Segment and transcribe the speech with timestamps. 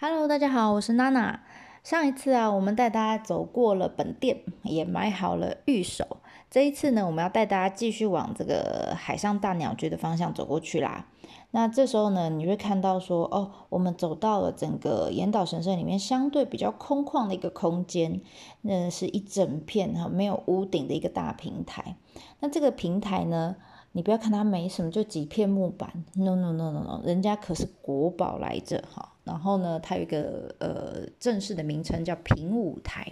[0.00, 1.40] Hello，大家好，我是娜娜。
[1.82, 6.18] 上一次啊，我们带大家走过了本店，也买好了玉手。
[6.48, 11.08] 这一次呢，我们要带大家继续往这个海上大鸟居的方向走过去啦。
[11.50, 18.20] 那这时候呢，你会看到说，哦，我们走到了整个岩岛神社里面相对比较空旷的一个空间，
[18.62, 21.96] 那是一整片哈没有屋顶的一个大平台。
[22.38, 23.56] 那这个平台呢？
[23.92, 26.04] 你不要看它没什么，就几片木板。
[26.14, 29.14] No no no no no，人家可是国宝来着哈。
[29.28, 33.06] 然后呢，它有一个呃正式的名称叫平舞台。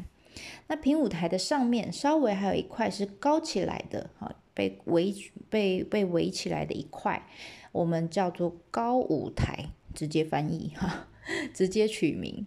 [0.67, 5.15] 那平舞台的上面稍微还有一块是高起来的哈，被围
[5.49, 7.23] 被被围起来的一块，
[7.73, 11.07] 我们叫做高舞台，直接翻译哈，
[11.55, 12.47] 直接取名。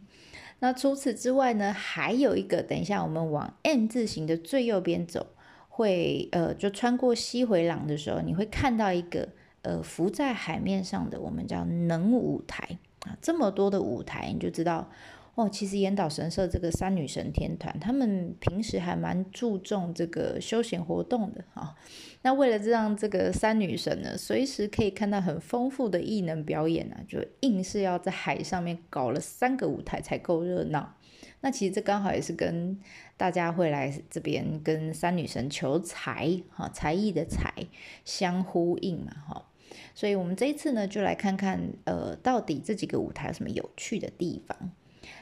[0.59, 5.27] 那除此之外呢，还有一个，等一下我们往 M 字形的最右边走。
[5.69, 9.29] 会呃，就穿过西回廊的时候，你会看到一个
[9.61, 13.17] 呃浮在海面上的，我们叫能舞台啊。
[13.21, 14.89] 这么多的舞台，你就知道
[15.35, 15.49] 哦。
[15.49, 21.75] 其实岩岛神社这个三女神天团，他们平时还蛮注重这个休闲活动的哈。
[22.21, 30.95] 那为了让这个三女神呢，随时可以看到很丰富的艺能表演呢，就硬是要在海上面搞了三个舞台才够热闹。
[31.41, 32.77] 那其实这刚好也是跟
[33.15, 37.53] 大家会来这边跟三女神求财哈，才艺的财
[38.03, 39.45] 相呼应嘛哈，
[39.93, 44.71] 所以我们这一次呢就来看看呃到底这几个舞台有什么有趣的地方。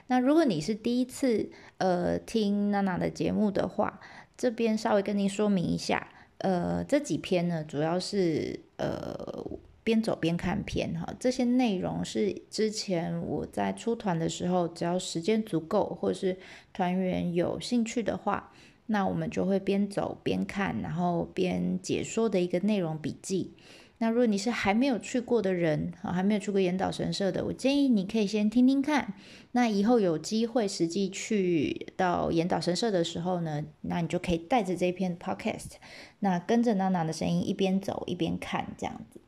[0.07, 3.99] 那如果你是第一次呃听娜娜的节目的话，
[4.37, 6.07] 这边稍微跟您说明一下，
[6.39, 9.45] 呃这几篇呢主要是呃。
[9.87, 16.35] 边走边看片哈，这些内容是之前我在出团的时候，只要时间足够，或者是
[16.73, 18.51] 团员有兴趣的话，
[18.87, 23.53] 那我们就会边走边看，然后边解说的一个内容笔记。
[23.99, 29.13] 那如果你是还没有去过的人，啊，还没有去过岩岛神社的，我建议你可以先听听看。
[29.53, 35.71] 那以后有机会实际去到岩岛神社的时候呢，那你就可以带着这篇 podcast，
[36.19, 39.19] 那跟着娜娜的声音一边走一边看，这样子。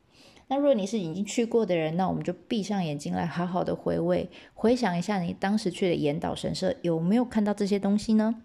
[0.46, 8.42] 那如果你是已经去过的人，那我们就闭上眼睛来好好的回味，回想一下你当时去的岩岛神社有没有看到这些东西呢？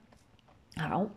[0.75, 1.07] 好，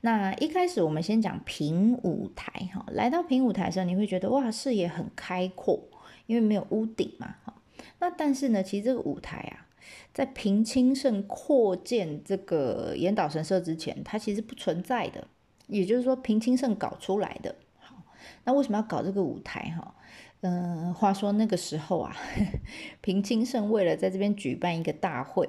[0.00, 5.82] 那一开始我们先讲平舞台哈，来到平舞台的时候，你会觉得哇，视野很开阔，
[6.26, 7.54] 因为没有屋顶嘛哈。
[7.98, 9.66] 那但是呢，其实这个舞台啊，
[10.14, 15.26] 在平清盛扩建这个岩岛神社之前，它其实不存在的，
[15.66, 17.56] 也就是说平清盛搞出来的。
[17.80, 17.96] 好，
[18.44, 19.94] 那为什么要搞这个舞台哈？
[20.42, 22.16] 嗯，话说那个时候啊，
[23.02, 25.44] 平清盛为了在这边举办一个大会，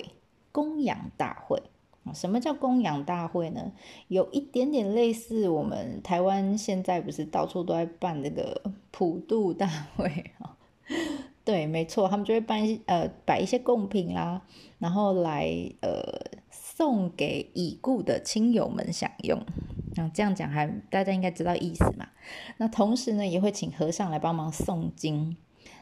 [0.51, 1.61] 供养大会。
[2.13, 3.71] 什么叫供养大会呢？
[4.07, 8.61] 有一点点类似我们台湾现在不是到处都在办这个
[8.91, 10.57] 普渡大会啊？
[11.45, 14.41] 对，没错，他们就会办一呃摆一些贡品啦，
[14.77, 15.47] 然后来
[15.81, 16.01] 呃
[16.51, 19.41] 送给已故的亲友们享用。
[19.95, 22.07] 那这样讲还大家应该知道意思嘛？
[22.57, 25.35] 那同时呢，也会请和尚来帮忙诵经。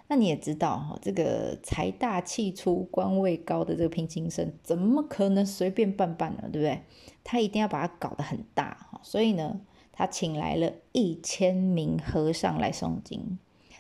[0.08, 6.44] 那你也知道哈，这个财大气粗、官位高的这个平清盛，怎么可能随便办办呢？
[6.52, 6.82] 对不对？
[7.24, 9.00] 他一定要把它搞得很大哈。
[9.04, 9.60] 所以呢，
[9.92, 13.38] 他请来了一千名和尚来诵经。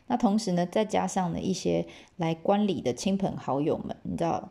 [0.07, 1.85] 那同时呢，再加上了一些
[2.17, 4.49] 来观礼的亲朋好友们，你知道。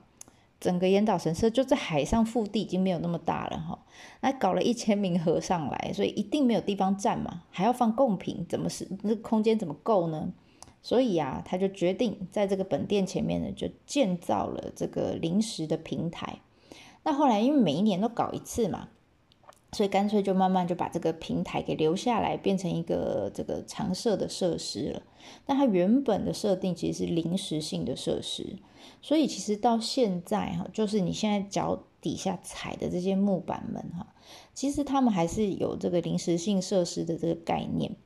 [0.58, 3.78] 整个岩岛神社就在海上腹地已经没有那么大了哈，
[4.22, 10.32] 那搞了一千名和尚来，所以一定没有地方站嘛，还要放贡品，怎么是那空间怎么够呢？
[10.82, 16.40] 所以啊，他就决定在这个本店前面呢，就建造了这个临时的平台。
[17.02, 18.88] 那后来因为每一年都搞一次嘛，
[19.72, 25.02] 所以干脆就慢慢就把这个平台给留下来，变成一个这个常设的设施了。
[25.44, 28.56] 但它原本的设定其实是临时性的设施。
[29.02, 34.06] 所以其实到现在哈，就是你现在脚底下踩的这些木板们哈，
[34.54, 37.96] 其实他们还是有这个临时性设施的这个概念。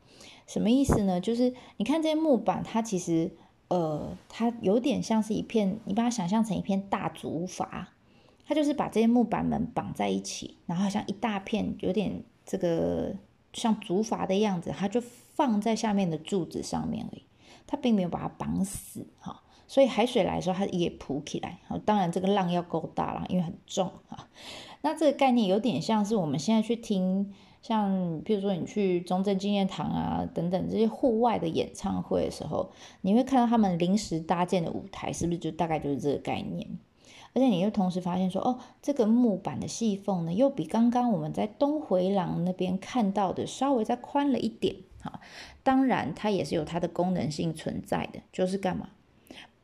[0.51, 1.21] 什么意思呢？
[1.21, 3.31] 就是你看这些木板，它其实
[3.69, 7.87] 呃，它有点像是一片，你把它想象成一片大竹筏，
[8.45, 13.15] 它就是把这些木板们绑在一起，然后像一大片有点这个
[13.53, 17.23] 像竹筏的样子，它就放在下面的柱子上面而已，
[17.65, 19.45] 它并没有把它绑死哈。
[19.69, 21.61] 所以海水来的时候，它也浮起来。
[21.69, 24.27] 好，当然这个浪要够大了，因为很重哈。
[24.81, 27.33] 那这个概念有点像是我们现在去听，
[27.63, 32.71] 像比如说你去中正纪念堂啊等等这些户外的演唱会的时候，
[33.03, 36.67] 你会看到他们临时搭建的舞台，是不是就大概就是这个概念？
[37.33, 44.75] 而且你又同时发现说，哦，这个木板的细缝呢，又比刚刚我们在东回廊那边看到的稍微再宽了一点。
[45.03, 45.21] 好，
[45.63, 48.89] 当然它也是有它的功能性存在的，就是干嘛？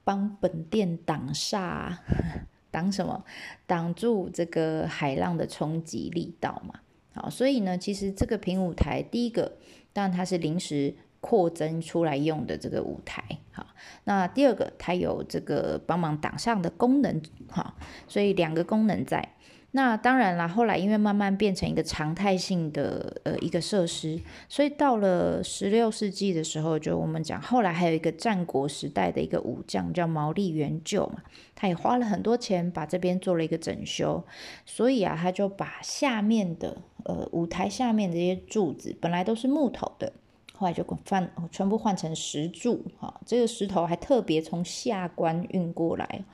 [0.04, 1.96] 帮本店挡煞，
[2.70, 3.24] 挡什么？
[3.66, 6.80] 挡住这个海浪的冲击力道嘛。
[7.16, 9.56] 好，所以呢，其实这个平舞台，第一个，
[9.92, 13.24] 当然它是临时扩增出来用的这个舞台。
[13.50, 13.66] 好，
[14.04, 17.20] 那第二个，它有这个帮忙挡上的功能。
[17.48, 17.74] 好，
[18.06, 19.32] 所以两个功能在。
[19.72, 31.16] 那当然啦，后来因为慢慢变成一个常态性的呃一个设施，所以到了十六世纪的时候，就我们讲后来还有一个战国时代的一个武将叫毛利元就嘛，
[31.54, 34.24] 他也花了很多钱把这边做了一个整修，
[34.64, 40.12] 所以啊，他就把下面的呃舞台下面这些柱子本来都是木头的，
[40.54, 46.24] 后来就换全部换成石柱，哈，这个石头还特别从下关运过来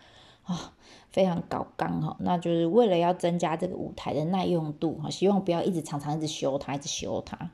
[0.44, 0.74] 啊。
[1.10, 7.50] 非常高刚哈，那就是为了要增加这个舞台的耐用度哈，希望不要一直常常一直修它，一直修它。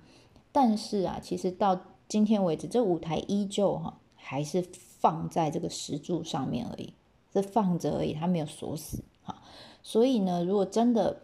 [0.53, 4.65] 但是啊，其实到今天为止，这舞台依旧哈还是
[5.01, 6.95] 放在这个石柱上面而已，
[7.33, 9.43] 是放着而已，它没有锁死哈。
[9.83, 11.23] 所以呢，如果真的，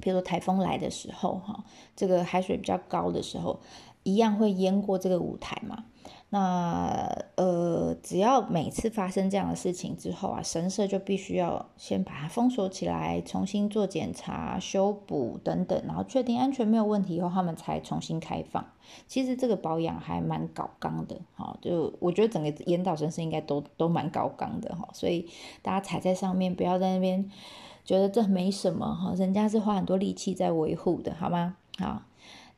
[0.00, 1.64] 比如说台风来的时候哈，
[1.94, 3.60] 这个海水比较高的时候，
[4.02, 5.84] 一样会淹过这个舞台嘛。
[6.28, 18.64] 那呃，只要每次发生这样的事情之后啊，神社就必须要先把它封锁起来，重新做检查、修补等等，然后确定安全没有问题以后，他们才重新开放。
[19.06, 25.28] 其实这个保养还蛮高刚的，哈，就我觉得整个岩岛神社应该都都蛮高刚的哈，所以
[25.62, 27.30] 大家踩在上面，不要在那边
[27.86, 31.56] 觉得这没什么哈，人家是花很多力气在维护的，好吗？
[31.78, 32.02] 好，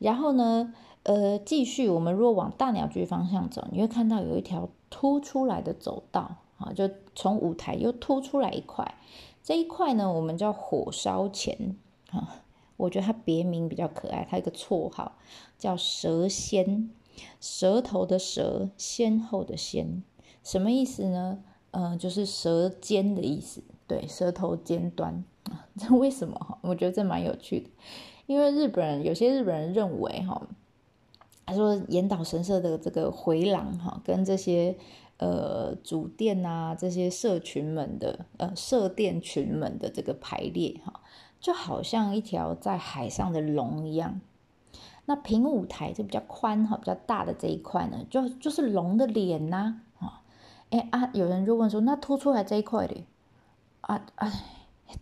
[0.01, 0.75] 然后呢？
[1.05, 8.95] 呃，继续，我们若往大鸟居方向走，你会看到有一条凸出来的走道，啊，就从舞台又凸出来一块，
[9.43, 11.77] 这一块呢，我们叫火烧前，
[12.11, 12.43] 啊，
[12.77, 15.13] 我觉得它别名比较可爱，它一个绰号
[15.57, 16.91] 叫蛇仙，
[17.41, 20.03] 舌头的舌，先后的先，
[20.45, 21.39] 什么意思呢？
[21.71, 25.25] 嗯，就是舌尖的意思，对，舌头尖端，
[25.77, 26.39] 这为什么？
[26.39, 27.71] 哈，我觉得这蛮有趣的，
[28.27, 30.41] 因为日本人有些日本人认为，哈。
[31.51, 34.77] 他说：“岩岛神社的这个回廊哈，跟这些
[35.17, 41.01] 呃主殿啊，这些社群们的呃社殿群们的这个排列哈，
[41.41, 44.21] 就好像一条在海上的龙一样。
[45.07, 50.21] 那平舞台就比较宽哈，比较大的这一块呢，就就是龙的脸呐啊。
[50.69, 52.95] 哎啊，有人就问说，那凸出来这一块的
[53.81, 54.33] 啊啊，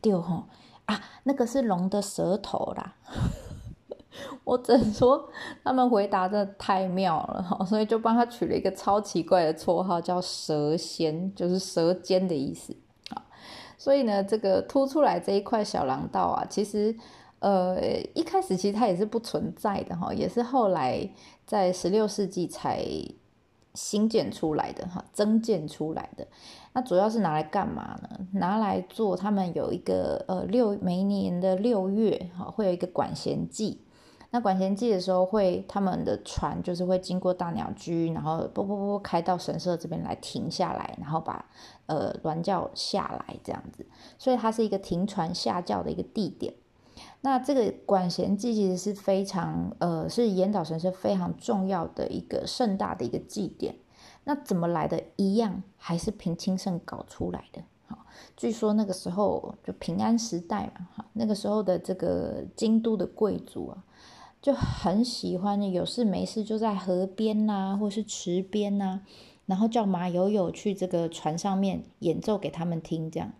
[0.00, 0.46] 对哈
[0.86, 2.94] 啊，那个是龙的舌头啦。
[4.44, 5.28] ”我只能说，
[5.62, 12.74] 他们回答的太妙了哈，所以就帮他取了一个超奇怪的绰号，叫“蛇仙”，就是舌尖的意思
[13.10, 13.22] 啊。
[13.76, 16.96] 所以呢，这个凸出来这一块小廊道啊，其实
[17.40, 17.78] 呃
[18.14, 21.06] 一开始其实它也是不存在的哈，也是后来
[21.44, 22.82] 在十六世纪才
[23.76, 26.26] 新建出来的哈，增建出来的。
[26.72, 28.26] 那主要是拿来干嘛呢？
[28.32, 33.82] 拿来做他们有一个呃六每年的六月哈，会有一个管弦祭。
[34.30, 41.46] 那管弦祭的时候，会他们的船就是会经过大鸟居，然后啵啵啵开到神社这边来停下来，然后把
[41.86, 43.86] 呃銮轿下来这样子，
[44.18, 46.52] 所以它是一个停船下轿的一个地点。
[47.26, 53.74] 那这个管弦祭其实是非常呃是岩岛神社非常重要的一个盛大的一个祭典。
[54.22, 55.02] 那怎么来的？
[55.16, 57.60] 一样还是平清盛搞出来的。
[57.88, 58.06] 好，
[58.36, 63.82] 据说那个时候就平安时代嘛，哈，那个时候的这个京都的贵族啊。
[64.40, 69.00] 就很喜欢有事没事就在河边呐，或是池边呐，
[69.46, 73.32] 然后叫马友友去这个船上面演奏给他们听，这样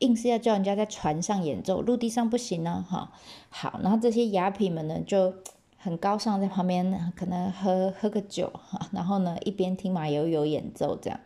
[0.00, 3.12] 硬是要叫人家在船上演奏，陆地上不行呢，哈。
[3.48, 5.34] 好，然后这些雅痞们呢就
[5.76, 11.20] 很高尚，在旁边可能喝喝个酒，哈，然后呢一边听马友友演奏这样。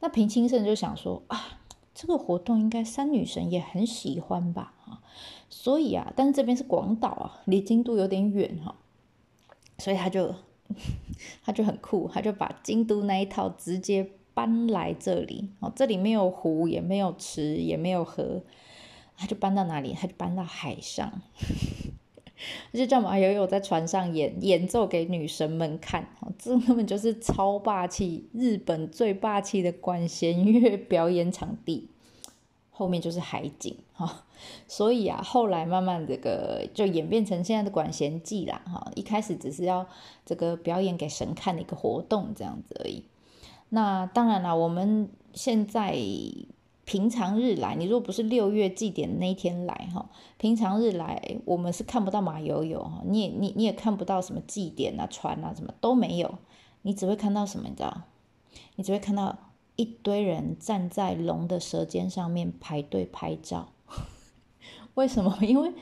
[0.00, 1.58] 那平清盛就想说啊，
[1.94, 5.00] 这个活动应该三女神也很喜欢吧，哈。
[5.48, 8.76] 所以啊，但是这边是广岛啊，离京都有点远哈，
[9.78, 10.34] 所以他就
[11.44, 14.08] 他就很酷，他就把京都那一套直接
[14.40, 18.40] 搬来这里哦，这里没有湖，也没有池，也没有河，
[19.18, 19.92] 他就搬到哪里？
[19.92, 21.20] 他就搬到海上，
[22.72, 31.88] 就叫马友友在船上演演奏给女神们看，这根本就是超霸气，日本最霸气的管弦乐表演场地。
[32.70, 34.24] 后面就是海景哈，
[34.66, 38.90] 所以啊，后来慢慢这个就演变成现在的管弦祭啦哈。
[38.94, 39.86] 一开始只是要
[40.24, 43.04] 这个表演给神看的一个活动这样子而已。
[43.70, 45.98] 那当然了，我们现在
[46.84, 50.08] 平常日来，你如果不是六月祭典那一天来哈，
[50.38, 56.38] 平常日来我们是看不到马友友哈，你也你你也看不到什么祭典啊、船啊什么都没有，
[56.82, 58.02] 你只会看到什么你知道？
[58.76, 59.36] 你只会看到。
[59.76, 63.68] 一堆人站在龙的舌尖上面排队拍照。
[65.00, 65.34] 为什么？
[65.40, 65.72] 因为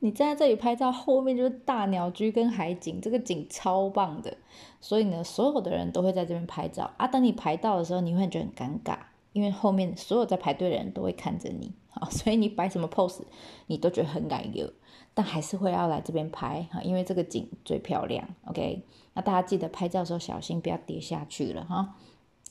[0.00, 4.36] 你站在这里拍照，后面就是大鸟居跟海景，这个景超棒的。
[4.80, 7.06] 所以呢，所有的人都会在这边拍照啊。
[7.06, 8.98] 等你排到的时候，你会觉得很尴尬，
[9.32, 12.10] 因为后面所有在排队的人都会看着你 啊。
[12.10, 13.22] 所以你摆什么 pose，
[13.68, 14.72] 你都觉得很尴尬。
[15.14, 18.28] 但还是会要来这边拍哈，因为这个景最漂亮。
[18.46, 18.82] OK，
[19.14, 21.94] 那大家记得拍照的时候小心，不要跌下去了哈。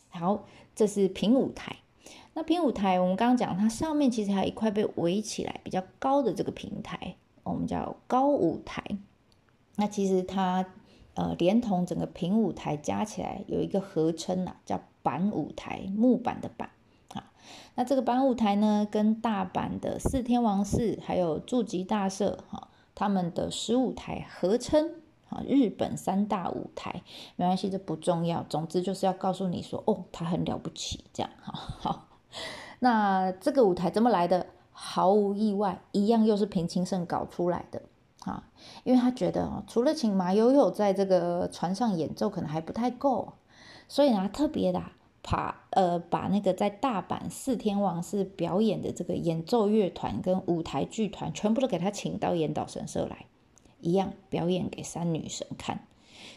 [0.09, 1.75] 好，这是平舞台。
[2.33, 8.83] 那平舞台，我们刚刚讲，它上面其实还有一块被围起来比较高的这个平台，我们叫高舞台。
[9.75, 10.65] 那其实它
[11.15, 16.71] 呃，连同整个平舞台加起来有一个合称呐，叫板舞台，木板的板
[17.09, 17.31] 啊。
[17.75, 24.89] 那这个板舞台呢，跟大阪的四天王寺还有筑吉大社哈，他们的十五台合称
[25.29, 27.03] 啊，日本三大舞台。
[27.35, 28.43] 没关系，这不重要。
[28.49, 31.53] 总之就是要告诉你说，哦，它很了不起，这样哈。
[31.53, 32.07] 好，
[32.79, 34.47] 那这个舞台怎么来的？
[34.71, 37.81] 毫无意外，一样又是平清盛搞出来的
[38.25, 38.49] 啊，
[38.83, 43.33] 因为他觉得哦，除了请马友友在这个船上演奏，可能还不太够，
[43.87, 44.81] 所以呢，特别的。
[45.25, 53.27] 把呃把那个在大阪四天王寺表演的这个演奏乐团跟舞台剧团全部都给他请到岩岛神社来，
[53.79, 55.87] 一样表演给三女神看。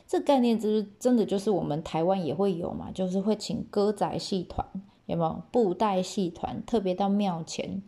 [0.07, 4.65] 这概念就是真的，就是我们台湾也会有嘛，就是会请歌仔戏团，
[5.07, 7.83] 有没有布袋戏团，特别到庙前。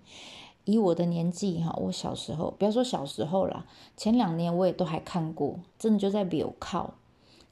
[0.65, 6.95] 以我的年纪哈，我小时候不要说小时候啦，前两年我也都还看过，真的就在表靠。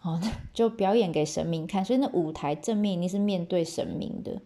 [0.03, 0.21] 哦，
[0.53, 4.41] 就表演给神明看，所以那舞台正面一定是面对神明的，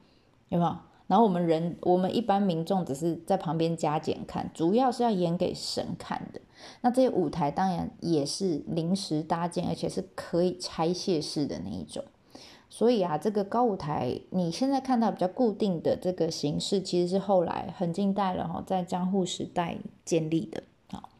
[0.48, 0.76] 有没有？
[1.08, 6.40] 然后我们人，我们一般民众只是在旁边加减看，主要是要演给神看的。
[6.82, 12.04] 那这些舞台当然也是临时搭建，而且是可以拆卸式的那一种。
[12.70, 20.62] 所以啊，这个高舞台你现在看到比较固定的这个形式，其实是后来很近代了哈，在江户时代建立的。
[20.90, 21.10] 好，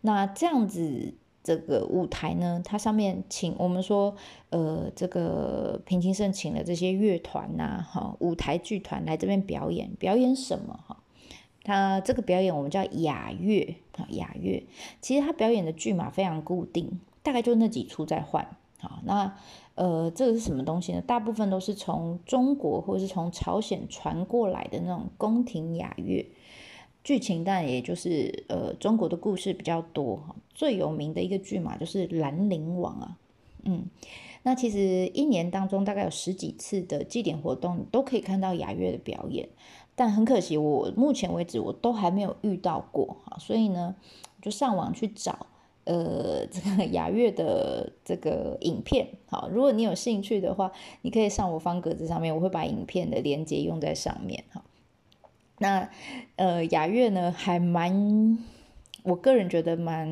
[0.00, 1.14] 那这样子。
[1.42, 4.14] 这个舞台呢，它上面请我们说，
[4.50, 10.98] 呃，这个平清盛请了这些乐团呐，哈，舞台剧团来这边表演，表演什么哈？
[11.64, 14.62] 他这个表演我们叫雅乐啊，雅乐。
[15.00, 18.46] 其实他表演的剧码非常固定，大概就那几出在换。
[18.78, 19.34] 好，那
[19.74, 21.02] 呃，这个是什么东西呢？
[21.06, 26.26] 大部分都是从中国或者是从朝鲜传过来的那种宫廷雅乐。
[27.02, 33.16] 剧情但也就是呃中国的故事比较多哈，最有名的一个剧嘛就是《兰陵王》啊，
[33.64, 33.86] 嗯，
[34.42, 39.48] 那其实一年当中大概有十几次的祭典活动你都可以看到雅乐的表演，
[39.96, 43.96] 但很可惜我目前为止我都还没有遇到过哈，所以呢
[44.42, 45.46] 就上网去找
[45.90, 50.70] 呃这个 雅乐的这个影片，好，如果你有兴趣的话，
[51.02, 54.62] 你可以上我方格子上面，我会把影片的链接用在上面哈。
[55.58, 55.90] 那，
[56.36, 58.38] 呃，雅乐呢，还蛮，
[59.02, 60.08] 我个人觉得蛮，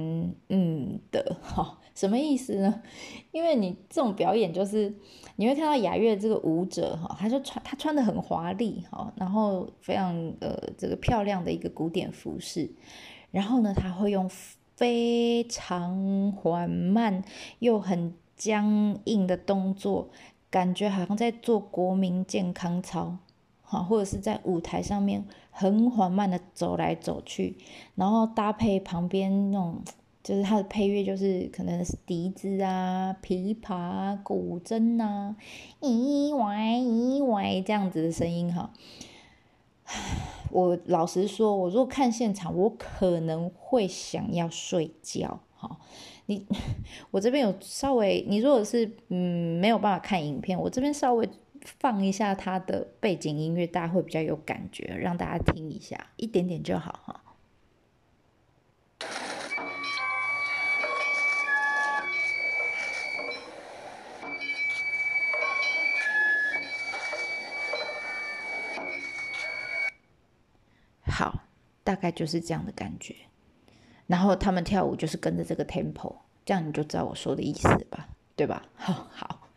[0.48, 2.82] 嗯的，哈，什么意思呢？
[3.30, 4.94] 因为你这种表演，就是
[5.36, 12.68] 你会看到雅乐这个舞者，哈，他就穿他穿的很华丽，哈，然后非常呃这个漂亮的一个古典服饰，
[13.30, 14.28] 然后呢，他会用
[14.78, 17.24] 非常缓慢
[17.58, 20.08] 又很僵硬的动作，
[20.48, 23.16] 感觉好像在做国民健康操。
[23.62, 27.56] 哈，或者是在舞台上面很缓慢的走来走去，
[27.96, 29.82] 然后搭配旁边那种，
[30.22, 35.34] 就是它的配乐，就是可能是笛子啊、琵琶、古筝啊，
[35.80, 38.70] 咦喂咦喂这样子的声音哈。
[40.50, 45.40] 我老实说，我如果看现场，我可能会想要睡觉。
[45.56, 45.78] 哈，
[46.26, 46.46] 你
[47.10, 51.28] 我这边有稍微，你如果是嗯没有办法看影片，我这边稍微。
[51.80, 57.20] 放一下它的背景音乐，大家会比较有感觉，让大家听一下，一点点就好哈。
[71.18, 71.40] 好，
[71.82, 73.12] 大概就是这样的感觉。
[74.06, 78.62] 然后他们跳舞就是跟着这个 tempo，这样你就知道我说的意思吧，对吧？
[78.76, 79.48] 好好。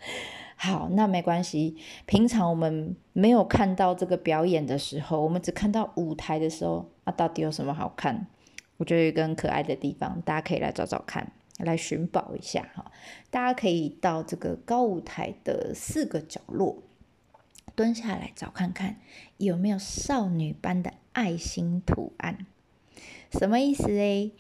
[0.55, 1.77] 好，那没关系。
[2.07, 8.25] 平常我们没有看到这个表演的时候，我们只看到舞台的时候，那到底有什么好看？
[8.77, 12.91] 我觉得有一个很可爱的地方，大家可以来找找看，来寻宝一下哈。
[13.29, 16.81] 大家可以到这个高舞台的四个角落
[17.75, 18.95] 蹲下来找看看，
[19.37, 22.45] 有没有少女般的爱心图案？
[23.31, 24.31] 什么意思嘞？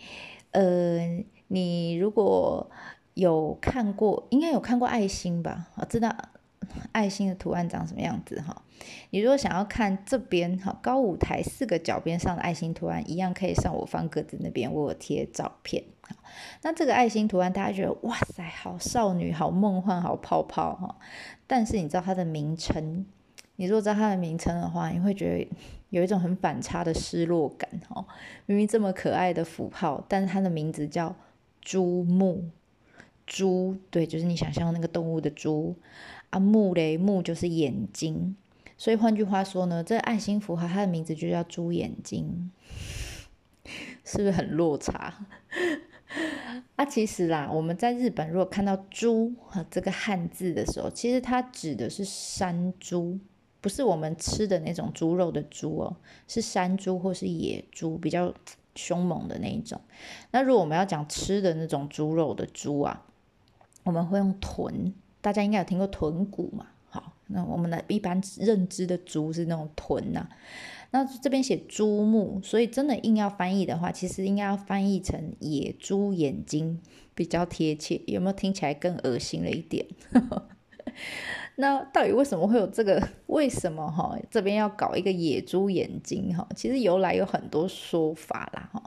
[0.51, 2.69] 呃，你如果。
[3.13, 5.67] 有看过，应该有看过爱心吧？
[5.75, 6.15] 我知道，
[6.93, 8.63] 爱心的图案长什么样子哈。
[9.09, 15.83] 你如果想要看这边哈高舞台四个角边上的爱心图案，一样可以上我方格子那边，我有贴照片。
[16.61, 20.95] 那这个爱心图案，大家觉得哇塞，好少女，好梦幻，好泡泡哈。
[21.45, 23.05] 但是你知道它的名称？
[23.57, 25.49] 你如果知道它的名称的话，你会觉得
[25.91, 28.03] 有一种很反差的失落感哦。
[28.47, 31.15] 明明这么可爱的符号，但是它的名字叫
[31.61, 32.49] 珠目。
[33.27, 35.75] 猪，对，就是你想象那个动物的猪。
[36.31, 38.35] 啊，目嘞，目就是眼睛。
[38.77, 42.51] 所以换句话说呢，这爱心符号它的名字就叫猪眼睛，
[44.03, 45.27] 是不是很落差？
[46.75, 53.19] 啊，其实啦，我们在日本如果看到“猪”和这个汉字的时候，其实它指的是山猪，
[53.61, 55.95] 不是我们吃的那种猪肉的猪哦，
[56.27, 58.33] 是山猪或是野猪，比较
[58.75, 59.79] 凶猛的那一种。
[60.31, 63.05] 那如果我们要讲吃的那种猪肉的猪啊，
[63.83, 66.67] 我们会用豚，大家应该有听过豚骨嘛？
[66.89, 70.27] 好，那我们的一般认知的猪是那种豚呐。
[70.93, 76.81] 那这边写猪目，所以真的硬要翻译的话，其实应该要翻译成野猪眼睛
[77.15, 78.01] 比较贴切。
[78.07, 79.85] 有没有听起来更恶心了一点？
[81.55, 83.01] 那到底为什么会有这个？
[83.27, 86.47] 为什么哈这边要搞一个野猪眼睛哈？
[86.55, 88.83] 其实由来有很多说法啦哈。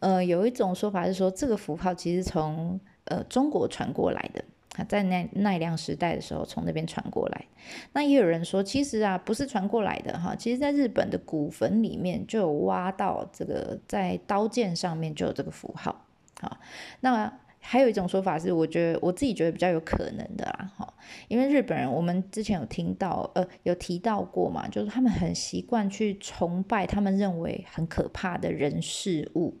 [0.00, 4.44] 呃，有一种说法是说这个符号其实从呃中国传过来的
[4.76, 4.84] 啊。
[4.88, 7.44] 在奈奈良时代的时候，从那边传过来。
[7.92, 10.34] 那也有人说，其实啊，不是传过来的哈。
[10.34, 16.04] 其实，在日本的古坟里面就有挖到这个，在刀剑上面就有这个符号。
[16.40, 16.56] 好，
[17.00, 17.32] 那
[17.64, 20.70] 还有一种说法是，我觉得我自己觉得比较有可能的啦。
[20.76, 20.94] 哈，
[21.28, 29.56] 因为日本人，我们之前有听到，呃，有提到过嘛，就是他们很习惯去崇拜他们认为很可怕的人事物。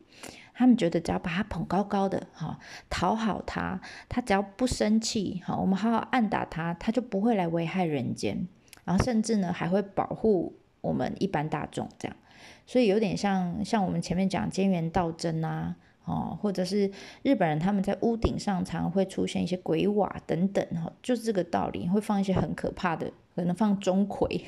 [0.54, 2.58] 他们觉得只要把他捧高高的，哈，
[2.90, 8.46] 讨好他，他只要不生气，哈，我们好好按打他，他就不会来危害人间，
[8.84, 12.16] 然后甚至呢还会保护我们一般大众这样，
[12.66, 16.90] 所以有点像像我们前面讲菅原道真啊，哦，或者是
[17.22, 23.12] 日本人他们在屋顶上常会出现一些鬼瓦等等，哈，就是这个道理，会放一些很可怕的。
[23.34, 24.42] 可能放钟馗，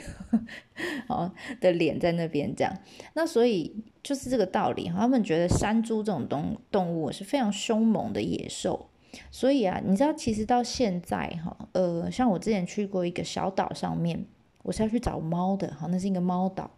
[1.09, 2.79] 哦的脸在那边这样，
[3.15, 4.91] 那所以就是这个道理。
[4.91, 8.91] 他们觉得山猪这种动动物是非常凶猛的野兽，
[9.31, 14.27] 所以啊，你知道其实到现在哈，呃，像我之前去过一个小岛上面，
[14.63, 16.71] 我是要去找猫的，哈，那是一个猫岛。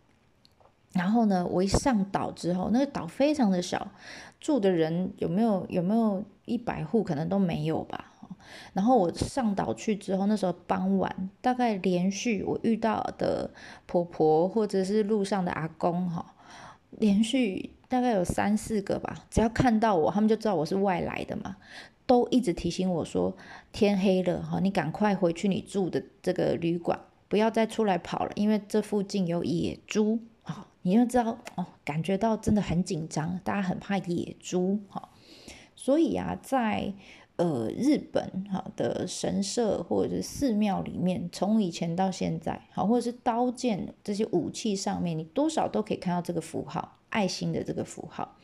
[0.92, 3.87] 然后呢，我一上岛之后，那个岛非常的小，
[4.40, 8.12] 住的人有没有有没有一百户，可能都没有吧。
[8.72, 13.51] 然后我上岛去之后，那时候傍晚，大概连续我遇到的
[13.87, 16.35] 婆婆或者是路上的阿公哈，
[16.90, 21.57] 连续大概有三四个吧，只要看到我，他们就知道我是外来的嘛，
[22.07, 23.37] 都一直提醒我说
[23.72, 30.20] 天黑了哈，你赶快回去你住的这个旅馆，不要再出来跑了，因为这附近有野猪，
[30.87, 35.09] 你要知道哦，感觉到真的很紧张，大家很怕野猪哈，
[35.75, 36.94] 所以啊，在
[37.35, 48.37] 呃，日本哈的神社或者是寺庙里面，从以前到现在，好，或者是刀剑这些武器上面，你多少都可以看到这个符号，爱心的这个符号。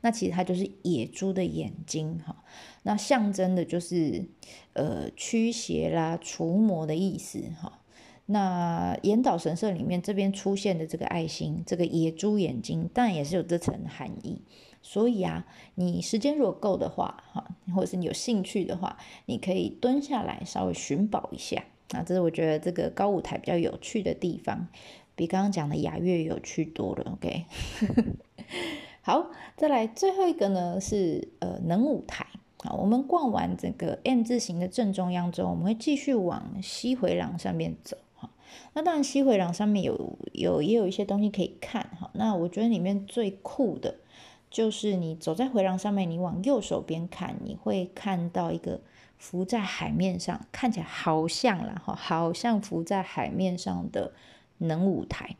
[0.00, 2.42] 那其实它就是野猪的眼睛哈，
[2.84, 4.24] 那象征的就是
[4.72, 7.76] 呃驱邪啦、除魔的意思哈。
[8.32, 14.40] 那岩岛神社里面这边出现的这个爱心，这个野猪眼睛，当然也是有这层含义。
[14.82, 22.04] 所以啊，你时间如果够的话，哈，或者是你有兴趣的话，你可以蹲下来稍微寻宝一下啊。
[22.06, 24.68] 这是我觉得这个高舞台比较有趣的地方，
[25.16, 27.10] 比刚刚讲的雅乐有趣多了。
[27.18, 27.46] OK，
[29.02, 32.24] 好，再来最后一个呢是呃能舞台
[32.58, 32.72] 啊。
[32.74, 37.96] 我们逛完整个 M 字形的正中央之后，我们会继续往西回廊上面走。
[38.72, 42.10] 那当然西回廊上面有有也有一些东西可以看哈。
[42.14, 43.96] 那我觉得里面最酷的。
[44.50, 48.80] 就是你走在回廊上面，你往右手边看，你会看到一个
[49.16, 54.12] 浮在海面上，看起来好像啦哈，好像浮在海面上的
[54.58, 55.36] 能舞台。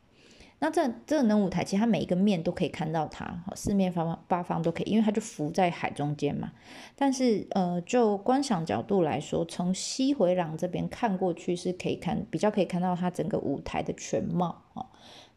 [0.63, 6.53] 那这这个能舞台，其实它每一个面都可以看到它，四面八方八方都可以，因为它就浮在海中间嘛。
[6.95, 14.87] 但是呃，就观赏角度来说，从西回廊这边看过去是可以看，比较可以看到它整个舞台的全貌啊。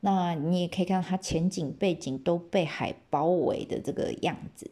[0.01, 4.69] 那你也可以看到它前景背景都被海包围的这个样子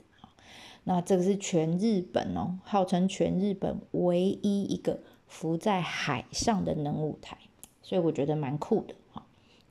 [0.83, 7.37] 那这个是全日本哦，号称全日本唯一一个浮在海上的能舞台，
[7.81, 8.95] 所以我觉得蛮酷的。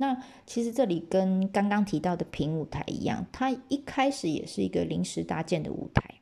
[0.00, 6.14] 那其实这里跟刚刚提到的平舞台一样，它一开始也是一个临时搭建的舞台，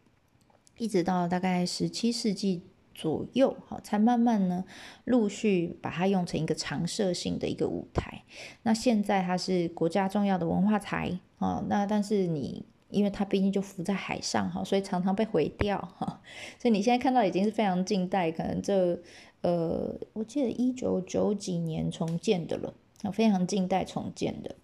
[0.79, 4.65] 一直到大概十七世纪左右，好，才慢慢呢
[5.05, 8.25] 陆续把它用成一个常设性的一个舞台。
[8.65, 16.21] 那现在它是国家重要的文化财啊，那但是你因为它毕竟就浮在海上哈，所以常常被毁掉哈，
[16.59, 19.01] 所以你现在看到已经是非常近代，可能这
[19.43, 22.75] 呃，我记得一九九几年重建的了，
[23.13, 24.55] 非常近代重建的。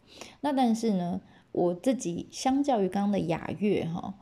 [0.41, 1.21] 那但是呢，
[1.53, 4.15] 我自己相较于刚刚的雅乐哈。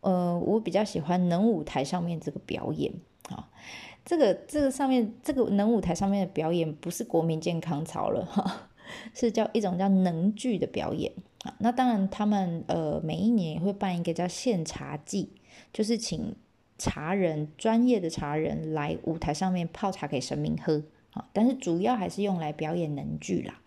[0.00, 2.92] 呃，我比较喜欢能舞台上面这个表演
[3.30, 3.48] 啊，
[4.04, 8.68] 这个这个上面这个能舞台上面的表演不是国民健康操了哈，
[9.14, 11.10] 是叫一种叫能剧的表演
[11.42, 11.56] 啊。
[11.58, 15.32] 那当然，他们呃每一年也会办一个叫献茶祭，
[15.72, 16.36] 就是请
[16.76, 20.82] 茶人专业的茶人来舞台上面泡茶给神明喝
[21.14, 21.28] 啊。
[21.32, 23.60] 但是主要还是用来表演能剧啦。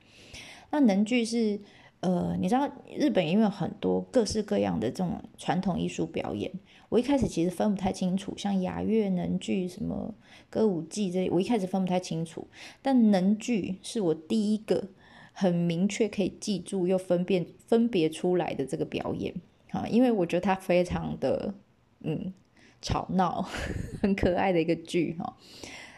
[0.71, 1.59] 那能剧是。
[1.99, 6.51] 呃，你知道日本因为有很多各式各样的这种传统艺术表演，
[6.89, 10.13] 我一开始其实分不太清楚，像雅乐、能剧、什么
[10.47, 12.47] 歌舞伎这些，我一开始分不太清楚。
[12.83, 14.89] 但能剧是我第一个
[15.33, 19.33] 很明确可以记住又分辨分别出来的这个表演
[19.71, 21.55] 啊，因为我觉得它非常的
[22.01, 22.31] 嗯
[22.79, 23.41] 吵闹，
[24.03, 25.35] 很可爱的一个剧哈。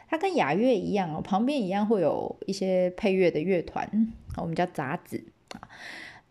[0.10, 5.24] 它跟雅乐一样哦，旁边一样会有一些配乐的乐团，我们叫杂子。
[5.54, 5.70] 啊，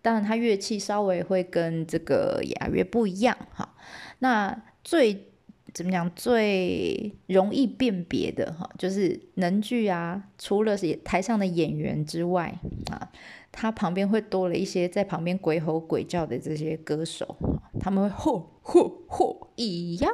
[0.02, 3.74] 当然，它乐器稍微会跟这个雅乐不一样哈。
[4.18, 5.26] 那最
[5.74, 12.58] 怎么讲最容易辨别的哈，就是能剧啊，除了是台上的演员之外
[12.90, 13.10] 啊，
[13.52, 17.36] 它旁边会多了一些在旁边鬼吼鬼叫的这些歌手，
[17.78, 20.10] 他们会吼吼吼，咿呀，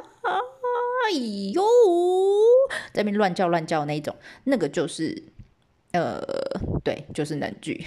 [1.05, 1.63] 哎哟，
[2.93, 4.15] 在那边乱叫乱叫那种，
[4.45, 5.23] 那个就是。
[5.91, 6.21] 呃，
[6.83, 7.81] 对，就是能剧，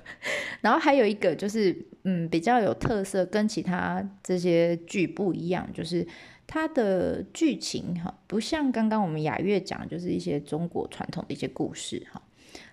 [0.60, 1.74] 然后还有一个就是，
[2.04, 6.06] 嗯，比较有特色，跟其他这些剧不一样，就是
[6.46, 12.20] 它的剧情哈，不像刚刚我们雅乐讲，就是一些中国传统的一些故事哈，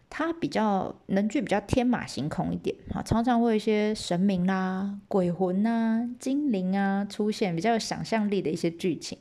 [0.10, 9.18] 它比较能剧比较天马行空一点哈，常常会有一些神明啦、鬼魂啊、精灵啊出现，比较有想象力的一些剧情。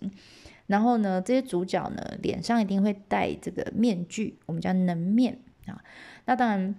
[0.73, 5.39] 然后呢，这些主角呢，脸上一定会戴这个面具，我们叫能面。
[5.67, 5.85] 啊，
[6.25, 6.75] 那当然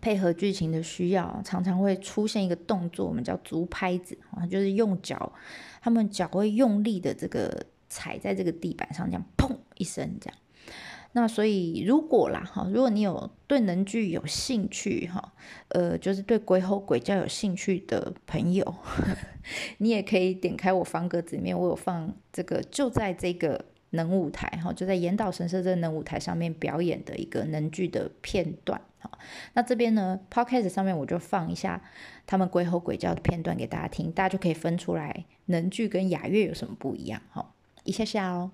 [0.00, 5.32] 配合剧情的需要，常常会出现一个动作，我们叫足拍子啊，就是用脚，
[5.80, 10.36] 他们脚会用力的这个踩在这个地板上，这样砰一声这样。
[11.12, 15.32] 那所以如果啦哈，如果你有对能剧有兴趣哈，
[15.68, 18.74] 呃，就是对鬼吼鬼叫有兴趣的朋友，
[19.78, 23.66] 你也可以点开我方格子里面，我有放这个，就在这个。
[23.94, 29.10] 能舞台哈，就在岩岛神社这个能舞台上面表演的一个能剧的片段哈。
[29.52, 31.78] 那这边呢，podcast 上面我就放一下
[32.26, 37.52] 他们鬼吼鬼叫的片段给大家听，大家就可以分出来能剧跟雅乐有什么不一样哈。
[37.84, 38.52] 一下下哦。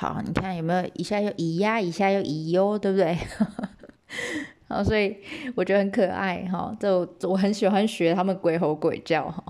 [0.00, 3.18] 好，你看有没有一下又咿呀，一下又咿哟，对不对？
[4.66, 5.14] 好，所以
[5.54, 9.44] 我觉得很可爱哈，就我很喜欢学他们鬼吼鬼叫哈。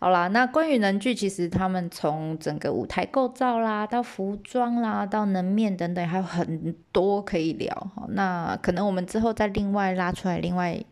[0.00, 8.06] 好啦，那关于能剧，其实他们从整个舞台构造啦，到服装啦，到能面等等，还有很多可以聊哈。
[8.08, 10.82] 那可能我们之后再另外拉出来，另外。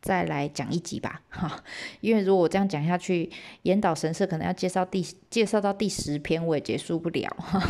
[0.00, 1.62] 再来讲一集吧， 哈，
[2.00, 3.30] 因为如果我这样讲下去，
[3.62, 7.62] 岩岛神社可能要介绍第介绍到第十篇，我也结束不了， 哈。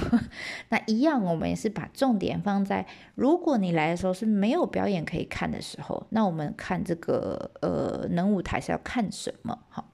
[0.68, 9.58] 那一样，我们也是把重点放在，如果你来的时候是没有表演可以看的时候，那我们看这个呃能舞台是要看什么？
[9.68, 9.84] 哈，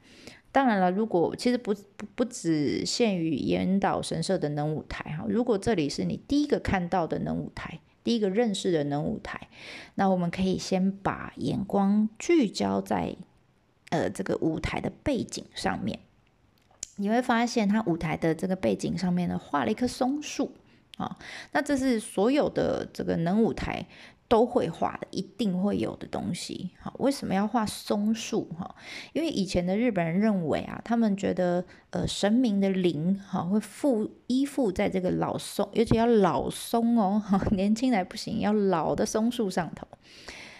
[0.52, 7.80] 当然了，如果其实不不不只限于岩岛神社的能舞台，哈，如果这里是你第一个看到的能舞台。
[8.06, 9.48] 第一个认识的能舞台，
[9.96, 13.16] 那我们可以先把眼光聚焦在
[13.90, 15.98] 呃这个舞台的背景上面。
[16.94, 20.52] 你会发现，它舞台的这个背景上面呢，画了一棵松树
[20.98, 21.18] 啊。
[21.50, 23.86] 那这是所有的这个能舞台。
[24.28, 26.70] 都会画的，一定会有的东西。
[26.80, 28.48] 好，为什么要画松树？
[28.58, 28.74] 哈，
[29.12, 39.86] 因为以前的日本人认为啊，他们觉得呃神明的灵哈会附依附在这个老松，尤其要老松哦，年轻来不行，要老的松树上头。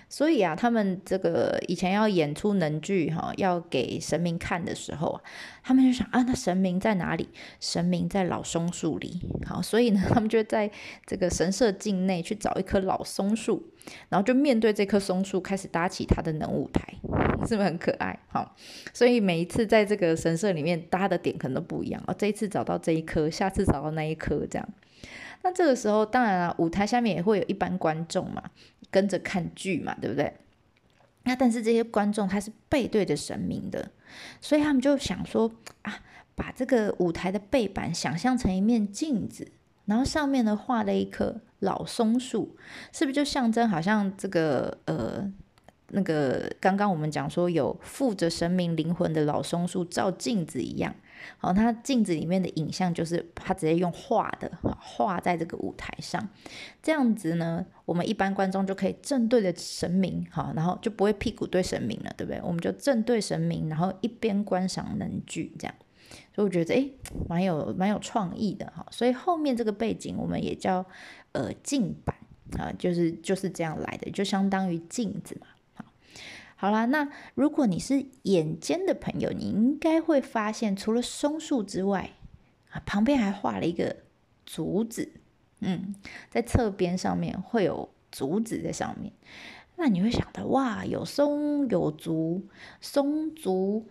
[0.09, 5.21] 所以啊，他们这个以前要演出能剧哈，要给神明看的时候啊，
[5.63, 7.29] 他们就想啊，那神明在哪里？
[7.61, 9.21] 神明在老松树里。
[9.45, 10.71] 好，所以呢，他们就在
[11.05, 13.63] 这个神社境内去找一棵老松树，
[14.09, 16.95] 然后就面对这棵松树开始搭起他的能舞台，
[17.47, 18.19] 是不是很可爱？
[18.29, 18.55] 好，
[18.93, 22.15] 所以每一次在这个神社里面搭的点可能都不一样哦。
[22.17, 24.69] 这一次找到这一棵，下次找到那一棵，这样。
[25.43, 28.43] 那这个时候，当然了，舞台下面也会有一般观众嘛，
[28.97, 30.33] 跟着看剧嘛，对不对？
[31.25, 33.91] 那但是这些观众他是背对着神明的，
[34.41, 36.01] 所以他们就想说啊，
[36.35, 39.53] 把这个舞台的背板想象成一面镜子，
[39.85, 42.57] 然后上面呢画了一棵老松树，
[42.91, 45.31] 是不是就象征好像这个呃？
[45.89, 50.95] 那个刚刚我们讲说有附着神明灵魂的老松树照镜子一样，
[51.39, 56.29] 好，它镜子里面的影像就是它直接用画的，画在这个舞台上，
[56.83, 62.41] 这样子呢，我们一般观众就可以正对着神明，好，然后就不会屁股对神明了，对不对？
[62.43, 65.75] 我们就正对神明，然后一边观赏能剧这样，
[66.35, 66.93] 所以我觉得诶，
[67.29, 70.85] 蛮有蛮有创意的哈，所以后面这个背景我们也叫
[71.33, 72.17] 呃镜板
[72.59, 75.47] 啊，就是就是这样来的，就相当于镜子嘛。
[76.59, 82.13] 好啦，那如果你是眼尖的朋友，你应该会发现，除了松树之外，
[82.71, 83.95] 啊，旁边还画了一个
[84.47, 85.13] 竹子，
[85.61, 85.95] 嗯，
[86.31, 89.13] 在侧边上面会有竹子在上面。
[89.77, 92.49] 那你会想到，哇，有松有竹，
[92.81, 93.87] 松竹，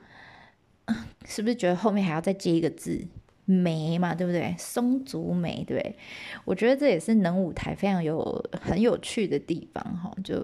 [1.24, 3.06] 是不是觉得后面还要再接一个字
[3.46, 4.16] 梅嘛？
[4.16, 4.56] 对不对？
[4.58, 5.96] 松竹梅，对。
[6.44, 10.44] 我觉得这也是能舞台非常有很有趣的地方，哈，就。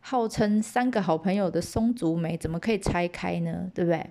[0.00, 3.70] 号称三个好朋友的松竹梅怎么可以拆开呢？
[3.74, 4.10] 对不对？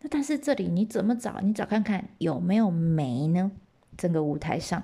[0.00, 1.40] 那但是这里你怎么找？
[1.40, 3.52] 你找看看有没有梅呢？
[3.96, 4.82] 整个舞台上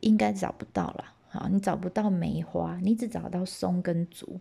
[0.00, 1.04] 应该找不到了。
[1.28, 4.40] 好，你找不到梅花，你只找到松跟竹。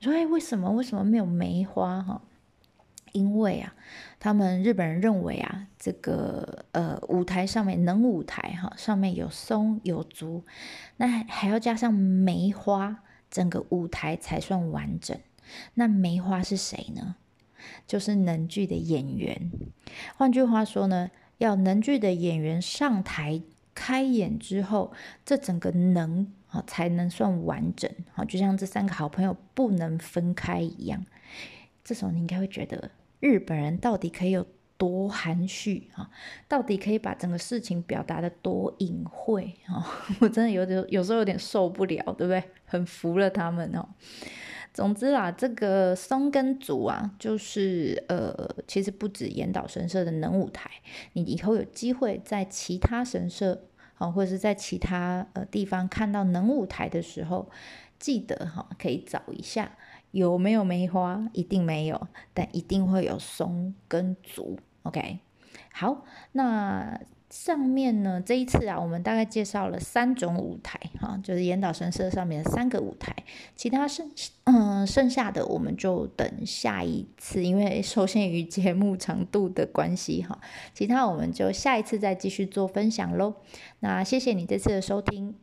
[0.00, 0.70] 你说，哎，为什么？
[0.72, 2.02] 为什么没有梅花？
[2.02, 2.20] 哈，
[3.12, 3.74] 因为啊，
[4.18, 10.42] 他们日本人认为啊，这个呃舞台上面能舞台哈，上面有松有竹，
[10.96, 13.04] 那还要加上梅花。
[13.32, 15.18] 整个舞台才算完整。
[15.74, 17.16] 那梅花是谁呢？
[17.86, 19.50] 就是能剧的演员。
[20.16, 23.42] 换句话说呢，要能剧的演员上台
[23.74, 24.92] 开演之后，
[25.24, 27.90] 这整个能啊才能算完整。
[28.12, 31.04] 好，就像这三个好朋友不能分开一样。
[31.82, 34.46] 这时候你应该会觉得，日本人到底可以有？
[34.82, 36.10] 多含蓄啊！
[36.48, 39.86] 到底可以把整个事情表达的多隐晦啊！
[40.18, 42.42] 我真的有点有时候有点受不了，对不对？
[42.64, 43.88] 很服了他们哦。
[44.74, 48.34] 总之啦，这个松跟竹啊，就是呃，
[48.66, 50.68] 其实不止岩岛神社的能舞台，
[51.12, 53.68] 你以后有机会在其他神社
[53.98, 57.48] 啊，或者是在其他呃地方看到能舞台的时候，
[58.00, 59.76] 记得哈，可以找一下
[60.10, 64.58] 有没有梅花，一定没有，但一定会有松跟竹。
[64.82, 65.18] OK，
[65.72, 68.20] 好，那上面呢？
[68.20, 73.14] 这一次啊，我们大概介绍了三种舞台，哈，就是岩岛神社上面的三个舞台，
[73.56, 74.10] 其他剩
[74.44, 80.38] 嗯剩下的我们就等下一次，因为受限于节目长度的关系，哈，
[80.74, 83.34] 其他我们就下一次再继续做分享喽。
[83.80, 85.34] 那谢谢你这次的收听，